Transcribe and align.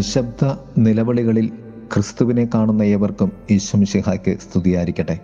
നിശബ്ദ 0.00 0.54
നിലവിളികളിൽ 0.78 1.46
ക്രിസ്തുവിനെ 1.94 2.48
കാണുന്ന 2.54 2.82
ഏവർക്കും 2.82 3.32
ഈശ്വമിഷിഹായ്ക്ക് 3.50 4.38
സ്തുതിയായിരിക്കട്ടെ. 4.38 5.18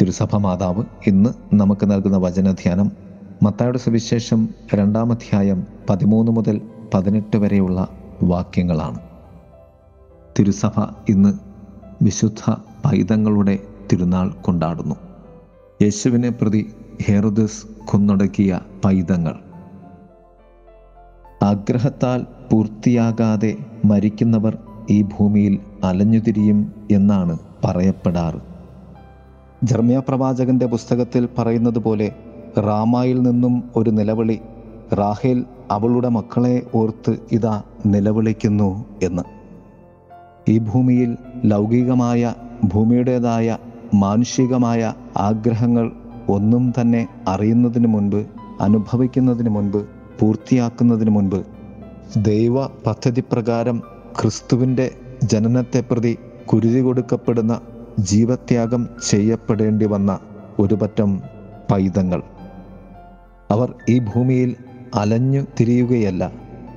തിരുസഭ 0.00 0.36
മാതാവ് 0.36 0.84
ഇന്ന് 1.06 1.30
നമുക്ക് 1.54 1.90
നൽകുന്ന 1.90 2.16
വചനധ്യാനം 2.16 2.92
മത്തായുടെ 3.42 3.78
സുവിശേഷം 3.78 4.48
രണ്ടാമധ്യായം 4.74 5.66
പതിമൂന്ന് 5.90 6.32
മുതൽ 6.32 6.60
പതിനെട്ട് 6.94 7.36
വരെയുള്ള 7.36 7.88
വാക്യങ്ങളാണ്. 8.22 8.98
തിരുസഭ 10.38 10.80
ഇന്ന് 11.08 11.34
വിശുദ്ധ 12.02 12.50
പൈതങ്ങളുടെ 12.84 13.58
തിരുനാൾ 13.92 14.28
കൊണ്ടാടുന്നു. 14.28 14.94
യേശുവിനെ 15.82 16.28
പ്രതി 16.28 16.72
ഹെറുദസ് 17.04 17.66
കൊന്നൊടുക്കിയ 17.84 18.60
പൈതങ്ങൾ 18.84 19.34
ആഗ്രഹത്താൽ 21.42 22.26
പൂർത്തിയാകാതെ 22.52 23.56
മരിക്കുന്നവർ 23.84 24.58
ഈ 24.90 25.02
ഭൂമിയിൽ 25.02 25.58
അലഞ്ഞുതിരിയും 25.84 26.72
എന്നാണ് 26.90 27.38
പറയപ്പെടാറ്. 27.64 28.40
ജർമ്മിയ 29.64 30.02
പ്രവാചകന്റെ 30.08 30.66
പുസ്തകത്തിൽ 30.66 31.28
പറയുന്നത് 31.38 31.78
പോലെ 31.78 32.12
റാമായിൽ 32.58 33.22
നിന്നും 33.22 33.64
ഒരു 33.76 33.90
നിലവിളി 33.90 34.38
റാഹേൽ 34.94 35.44
അവളുടെ 35.70 36.08
മക്കളെ 36.08 36.62
ഓർത്ത് 36.74 37.16
ഇതാ 37.32 37.62
നിലവിളിക്കുന്നു 37.86 38.84
എന്ന്. 39.02 39.22
ഈ 40.48 40.58
ഭൂമിയിൽ 40.58 41.16
ലൗകികമായ 41.44 42.34
ഭൂമിയുടേതായ 42.74 43.56
മാനുഷികമായ 43.94 44.94
ആഗ്രഹങ്ങൾ 45.16 45.92
ഒന്നും 46.28 46.72
തന്നെ 46.80 47.06
അറിയുന്നതിന് 47.28 47.86
മുൻപ് 47.86 48.26
അനുഭവിക്കുന്നതിന് 48.60 49.48
മുൻപ് 49.48 49.86
പൂർത്തിയാക്കുന്നതിന് 50.20 51.10
മുൻപ് 51.10 51.59
ദൈവ 52.16 52.66
പദ്ധതി 52.66 53.20
പ്രകാരം 53.32 53.82
ക്രിസ്തുവിന്റെ 54.20 54.90
ജനനത്തെ 55.24 55.80
പ്രതി 55.80 56.18
കുരുതി 56.46 56.80
കൊടുക്കപ്പെടുന്ന 56.80 57.60
ജീവത്യാഗം 57.98 58.88
ചെയ്യപ്പെടേണ്ടി 59.08 59.86
വന്ന 59.86 60.18
ഒരുപറ്റം 60.58 61.20
പൈതങ്ങൾ. 61.70 62.22
അവർ 63.50 63.74
ഈ 63.88 63.98
ഭൂമിയിൽ 63.98 64.56
അലഞ്ഞു 64.94 65.44
തിരിയുകയല്ല 65.60 66.32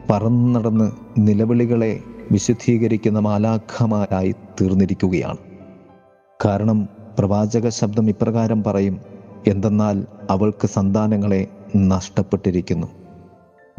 പറന്നു 0.09 0.59
നടന്ന് 0.59 0.91
നിലവിളികളെ 1.17 1.99
വിശുദ്ധീകരിക്കുന്ന 2.31 3.19
മാലാഖമാരായി 3.19 4.31
തീർന്നിരിക്കുകയാണ്. 4.31 5.37
കാരണം 6.45 6.89
പ്രവാചക 7.19 7.69
ശബ്ദം 7.69 8.09
ഇപ്രകാരം 8.09 8.63
പറയും 8.63 9.01
എന്തെന്നാൽ 9.47 10.05
അവൾക്ക് 10.29 10.67
സന്താനങ്ങളെ 10.67 11.47
നഷ്ടപ്പെട്ടിരിക്കുന്നു. 11.75 13.02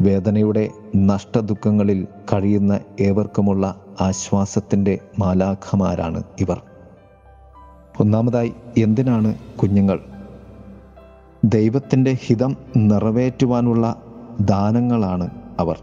വേദനയുടെ 0.01 0.69
നഷ്ടദുഃഖങ്ങളിൽ 0.95 2.07
കഴിയുന്ന 2.33 2.79
ഏവർക്കുമുള്ള 2.99 3.81
ആശ്വാസത്തിന്റെ 4.01 4.99
മാലാഖമാരാണ് 5.19 6.23
ഇവർ. 6.39 6.61
ഒന്നാമതായി 7.99 8.53
എന്തിനാണ് 8.77 9.35
കുഞ്ഞുങ്ങൾ? 9.35 9.99
ദൈവത്തിന്റെ 11.45 12.11
ഹിതം 12.11 12.57
നിറവേറ്റുവാനുള്ള 12.77 14.01
ദാനങ്ങളാണ് 14.41 15.29
അവർ. 15.59 15.79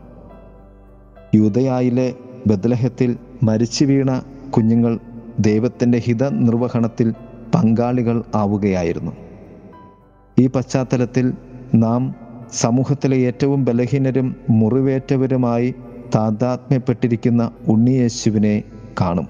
യൂതയായിലെ 1.35 2.15
ബദലഹത്തിൽ 2.47 3.19
മരിച്ചു 3.43 3.85
വീണ 3.85 4.23
കുഞ്ഞുങ്ങൾ 4.51 4.99
ദൈവത്തിന്റെ 5.41 5.99
ഹിത 5.99 6.29
നിർവഹണത്തിൽ 6.29 7.11
പങ്കാളികൾ 7.55 8.25
ആവുകയായിരുന്നു. 8.35 9.13
ഈ 10.39 10.47
പശ്ചാത്തലത്തിൽ 10.47 11.33
നാം 11.75 12.22
സമൂഹത്തിലെ 12.53 13.17
ഏറ്റവും 13.17 13.65
ബലഹീനരും 13.65 14.37
മുറിവേറ്റവരുമായി 14.51 15.75
താതാത്മ്യപ്പെട്ടിരിക്കുന്ന 16.15 17.51
ഉണ്ണിയേശുവിനെ 17.69 18.63
കാണും. 19.01 19.29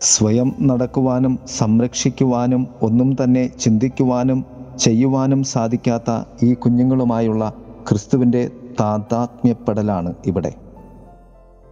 സ്വയം 0.00 0.54
നടക്കുവാനും 0.60 1.38
സംരക്ഷിക്കുവാനും 1.46 2.68
ഒന്നും 2.82 3.16
തന്നെ 3.24 3.50
ചിന്തിക്കുവാനും 3.60 4.44
ചെയ്യുവാനും 4.78 5.42
സാധിക്കാത്ത 5.42 6.10
ഈ 6.42 6.54
കുഞ്ഞുങ്ങളുമായുള്ള 6.54 7.52
ക്രിസ്തുവിന്റെ 7.88 8.50
താതാത്മ്യപ്പെടലാണ് 8.80 10.14
ഇവിടെ. 10.26 10.52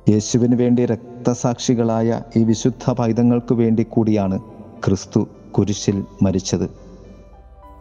യേശുവിന് 0.08 0.54
വേണ്ടി 0.54 0.86
രക്തസാക്ഷികളായ 0.86 2.22
ഈ 2.36 2.44
വിശുദ്ധ 2.44 2.90
പൈതങ്ങൾക്ക് 2.90 3.54
വേണ്ടി 3.54 3.82
കൂടിയാണ് 3.82 4.40
ക്രിസ്തു 4.84 5.28
കുരിശിൽ 5.52 6.04
മരിച്ചത്. 6.22 6.70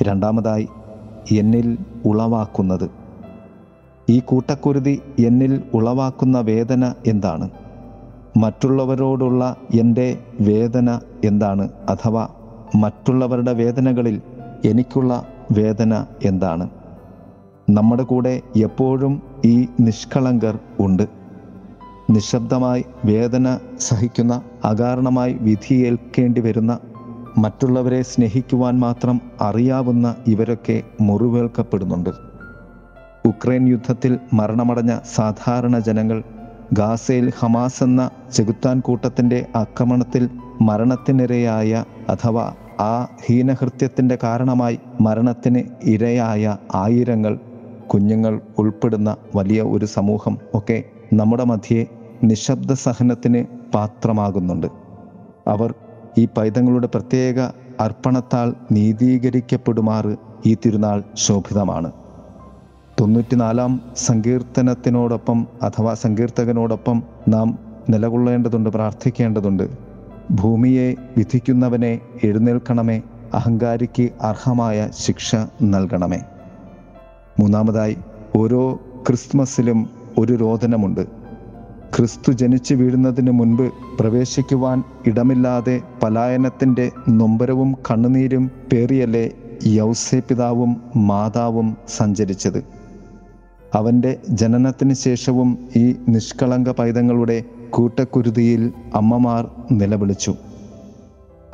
രണ്ടാമതായി 0.03 0.67
എന്നിൽ 1.31 1.77
ഉളവാക്കുന്നത്. 2.05 2.89
ഈ 4.09 4.19
കൂട്ടക്കുരുതി 4.19 5.01
എന്നിൽ 5.25 5.61
ഉളവാക്കുന്ന 5.73 6.39
വേദന 6.39 6.93
എന്താണ്? 7.07 7.49
മറ്റുള്ളവരോടുള്ള 8.37 9.55
എന്റെ 9.79 10.17
വേദന 10.41 10.99
എന്താണ്? 11.25 11.69
അഥവാ 11.89 12.27
മറ്റുള്ളവരുടെ 12.75 13.53
വേദനകളിൽ 13.53 14.21
എനിക്കുള്ള 14.65 15.25
വേദന 15.51 16.05
എന്താണ്? 16.25 16.69
നമ്മുടെ 17.69 18.03
കൂടെ 18.03 18.41
എപ്പോഴും 18.57 19.21
ഈ 19.45 19.67
നിഷ്കളങ്കർ 19.79 20.59
ഉണ്ട്. 20.79 21.07
നിശബ്ദമായി 22.09 22.85
വേദന 23.05 23.59
സഹിക്കുന്ന 23.79 24.41
അകാരണമായി 24.65 25.33
വിധിയേൽക്കേണ്ടി 25.33 26.41
വരുന്ന 26.41 26.79
മറ്റുള്ളവരെ 27.37 28.01
സ്നേഹിക്കുവാൻ 28.01 28.79
മാത്രം 28.79 29.21
അറിയാവുന്ന 29.41 30.15
ഇവരൊക്കെ 30.27 30.83
മുറിവേൽക്കപ്പെടുന്നുണ്ട്. 31.01 32.09
ഉക്രൈൻ 33.25 33.67
യുദ്ധത്തിൽ 33.67 34.19
മരണമടഞ്ഞ 34.33 34.99
സാധാരണ 35.15 35.79
ജനങ്ങൾ 35.79 36.23
ഗാസയിൽ 36.73 37.31
ഹമാസ് 37.39 37.83
എന്ന 37.83 38.09
ചെകുത്താൻ 38.33 38.79
കൂട്ടത്തിന്റെ 38.79 39.45
ആക്രമണത്തിൽ 39.55 40.29
മരണത്തിനിരയായ 40.61 41.83
അഥവാ 42.09 42.53
ആ 42.79 43.07
ഹീനഹൃത്യത്തിന്റെ 43.25 44.17
കാരണമായി 44.23 44.79
മരണത്തിന് 45.01 45.63
ഇരയായ 45.83 46.57
ആയിരങ്ങൾ 46.75 47.39
കുഞ്ഞുങ്ങൾ 47.87 48.41
ഉൾപ്പെടുന്ന 48.57 49.15
വലിയ 49.35 49.61
ഒരു 49.61 49.85
സമൂഹം 49.85 50.37
ഒക്കെ 50.53 50.83
നമ്മുടെ 51.13 51.43
മധ്യേ 51.43 51.87
നിശബ്ദ 52.23 52.73
സഹനത്തിന് 52.73 53.45
പാത്രമാകുന്നുണ്ട്. 53.73 54.67
അവർ 55.47 55.73
ഈ 56.17 56.27
പൈതങ്ങളുടെ 56.37 56.87
പ്രത്യേക 56.87 57.39
അർപ്പണത്താൽ 57.79 58.53
നീതീകരിക്കപ്പെടുമാറ് 58.71 60.15
ഈ 60.45 60.57
തിരുനാൾ 60.65 61.03
ശോഭിതമാണ്. 61.13 61.91
തൊണ്ണൂറ്റിനാലാം 62.99 63.81
സങ്കീർത്തനത്തിനോടൊപ്പം 63.97 65.47
അഥവാ 65.61 65.93
സങ്കീർത്തകനോടൊപ്പം 65.93 67.03
നാം 67.27 67.59
നിലകൊള്ളേണ്ടതുണ്ട് 67.89 68.69
പ്രാർത്ഥിക്കേണ്ടതുണ്ട്. 68.69 69.69
ഭൂമിയെ 70.31 70.95
വിധിക്കുന്നവനെ 71.17 71.99
എഴുന്നേൽക്കണമേ 72.23 73.01
അഹങ്കാരിക്ക് 73.33 74.09
അർഹമായ 74.21 74.89
ശിക്ഷ 74.99 75.35
നൽകണമേ. 75.63 76.19
മൂന്നാമതായി 77.39 77.97
ഓരോ 78.37 78.79
ക്രിസ്മസിലും 79.07 79.89
ഒരു 80.17 80.33
രോദനമുണ്ട്. 80.33 81.18
ക്രിസ്തു 81.95 82.31
ജനിച്ചു 82.31 82.75
വീഴുന്നതിന് 82.75 83.31
മുൻപ് 83.31 83.71
പ്രവേശിക്കുവാൻ 83.99 84.83
ഇടമില്ലാതെ 85.07 85.81
പലായനത്തിന്റെ 86.03 86.91
നൊമ്പരവും 87.09 87.75
കണ്ണുനീരും 87.91 88.51
പേറിയല്ലേ 88.73 89.31
യൗസേ 89.67 90.19
പിതാവും 90.19 90.81
മാതാവും 90.95 91.77
സഞ്ചരിച്ചത്. 91.87 92.63
അവന്റെ 93.75 94.17
ജനനത്തിന് 94.29 94.93
ശേഷവും 94.93 95.57
ഈ 95.75 95.95
നിഷ്കളങ്ക 96.09 96.69
പൈതങ്ങളുടെ 96.69 97.43
കൂട്ടക്കുരുതിയിൽ 97.69 98.71
അമ്മമാർ 98.95 99.49
നിലവിളിച്ചു. 99.71 100.35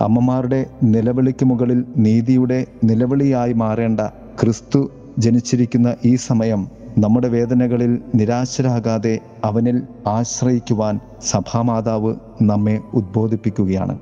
അമ്മമാരുടെ 0.01 0.65
നിലവിളിക്ക് 0.83 1.45
മുകളിൽ 1.45 1.85
നീതിയുടെ 1.97 2.65
നിലവിളിയായി 2.83 3.53
മാറേണ്ട 3.53 4.01
ക്രിസ്തു 4.41 4.91
ജനിച്ചിരിക്കുന്ന 5.19 5.95
ഈ 6.05 6.15
സമയം 6.15 6.67
നമ്മുടെ 6.97 7.27
വേദനകളിൽ 7.27 8.01
നിരാശരാകാതെ 8.15 9.19
അവനിൽ 9.45 9.81
ആശ്രയിക്കുവാൻ 10.07 10.99
സഭാമാതാവ് 11.21 12.15
നമ്മെ 12.41 12.79
ഉദ്ബോധിപ്പിക്കുകയാണ്. 12.93 13.99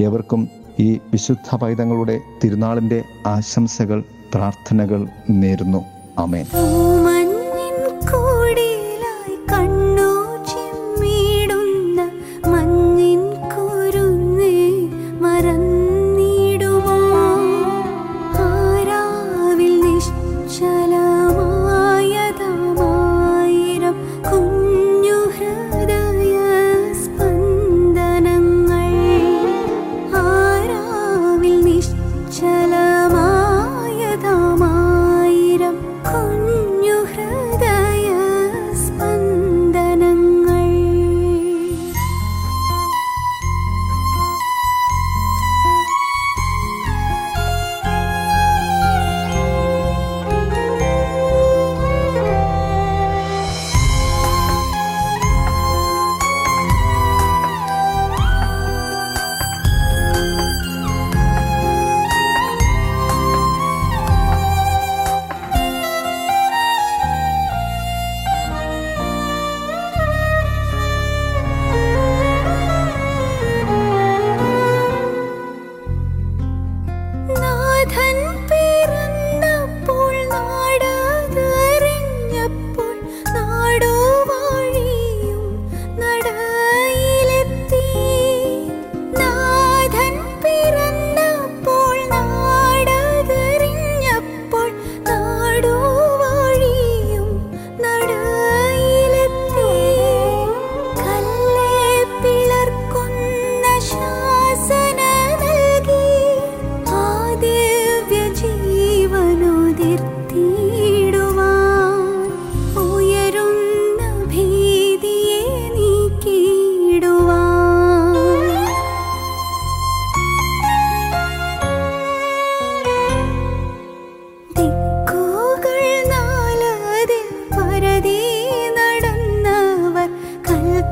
ഏവർക്കും 0.00 0.48
ഈ 0.80 0.94
വിശുദ്ധ 0.94 1.56
പൈതങ്ങളുടെ 1.56 2.20
തിരുനാളിന്റെ 2.44 3.02
ആശംസകൾ 3.26 4.02
പ്രാർത്ഥനകൾ 4.34 5.06
നേരുന്നു. 5.30 5.84
അമേൻ 6.18 6.46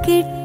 किट 0.06 0.41